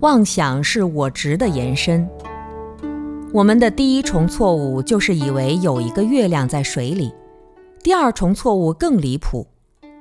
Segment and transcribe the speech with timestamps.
[0.00, 2.08] 妄想是我执的延伸。
[3.32, 7.12] 我们的第一重错误就是以为有一个月亮在水里。
[7.82, 9.48] 第二重错误更离谱：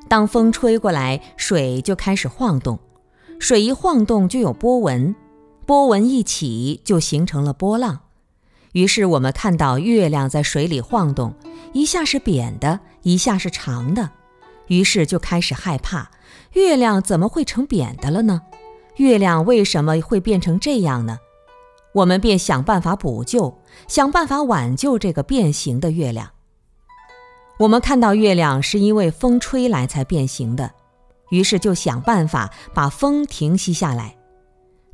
[0.07, 2.77] 当风吹过来，水就开始晃动，
[3.39, 5.15] 水一晃动就有波纹，
[5.65, 8.01] 波纹一起就形成了波浪。
[8.73, 11.33] 于是我们看到月亮在水里晃动，
[11.73, 14.11] 一下是扁的，一下是长的，
[14.67, 16.11] 于是就开始害怕：
[16.53, 18.43] 月亮怎么会成扁的了呢？
[18.97, 21.19] 月亮为什么会变成这样呢？
[21.93, 26.31] 我们便想办法补救，想办法挽救这个变形的月亮。
[27.59, 30.71] 我们看到月亮是因为风吹来才变形的，
[31.29, 34.15] 于是就想办法把风停息下来。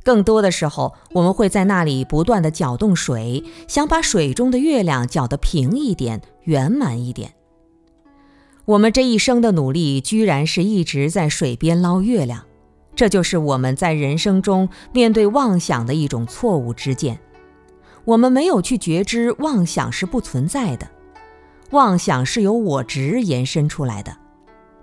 [0.02, 7.32] 更多的时候，我们会在那里不断地搅动水，想把水中的月亮搅得平一点、圆满一点。
[8.66, 12.44] 我们这一生的努力，居然是一直在水边捞月亮。
[12.94, 17.18] 这就是我们在人生中面对妄想的一种错误之见。
[18.04, 20.86] 我们没有去觉知妄想是不存在的，
[21.70, 24.14] 妄想是由我执延伸出来的。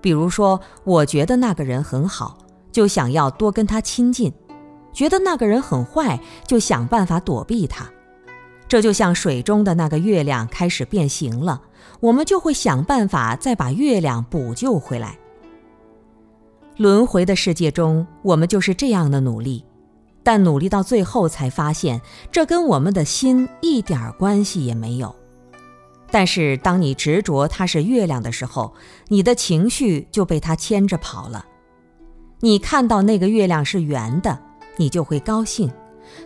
[0.02, 2.40] 比如说，我觉得那个人很好，
[2.72, 4.31] 就想要多跟他亲近；
[4.92, 7.88] 觉得那个人很坏，就想办法躲避他。
[8.68, 11.62] 这就像水中的那个月亮开始变形了，
[12.00, 15.18] 我们就会想办法再把月亮补救回来。
[16.77, 19.64] 轮回的世界中，我们就是这样的努力，
[20.23, 25.16] 但努力到最后才发现，这跟我们的心一点关系也没有。
[26.09, 28.73] 但是，当你执着它是月亮的时候，
[29.08, 31.45] 你的情绪就被它牵着跑了。
[32.39, 34.38] 你看到那个月亮是圆的，
[34.75, 35.69] 你就会高兴；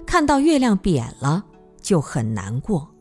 [0.06, 1.44] 看到月亮扁了，
[1.82, 2.95] 就很难过。